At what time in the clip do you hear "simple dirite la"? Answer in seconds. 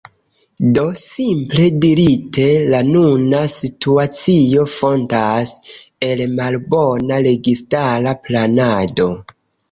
0.99-2.79